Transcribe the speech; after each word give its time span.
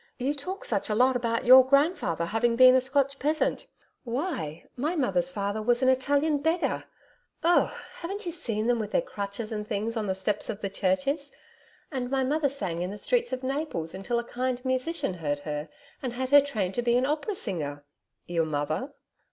You 0.17 0.33
talk 0.33 0.65
such 0.65 0.89
a 0.89 0.95
lot 0.95 1.15
about 1.15 1.45
YOUR 1.45 1.63
grandfather 1.63 2.25
having 2.25 2.55
been 2.55 2.73
a 2.73 2.81
Scotch 2.81 3.19
peasant. 3.19 3.67
Why! 4.03 4.65
MY 4.75 4.95
mother's 4.95 5.29
father 5.29 5.61
was 5.61 5.83
an 5.83 5.89
Italian 5.89 6.39
beggar 6.39 6.85
Ugh! 7.43 7.71
haven't 7.97 8.25
you 8.25 8.31
seen 8.31 8.65
them 8.65 8.79
with 8.79 8.89
their 8.93 9.03
crutches 9.03 9.51
and 9.51 9.67
things 9.67 9.95
on 9.95 10.07
the 10.07 10.15
steps 10.15 10.49
of 10.49 10.61
the 10.61 10.71
churches? 10.71 11.31
And 11.91 12.09
my 12.09 12.23
mother 12.23 12.49
sang 12.49 12.81
in 12.81 12.89
the 12.89 12.97
streets 12.97 13.31
of 13.31 13.43
Naples 13.43 13.93
until 13.93 14.17
a 14.17 14.23
kind 14.23 14.59
musician 14.65 15.13
heard 15.13 15.41
her 15.41 15.69
and 16.01 16.13
had 16.13 16.31
her 16.31 16.41
trained 16.41 16.73
to 16.73 16.81
be 16.81 16.97
a 16.97 17.05
opera 17.05 17.35
singer.' 17.35 17.83
'Your 18.25 18.47
mother?' 18.47 18.91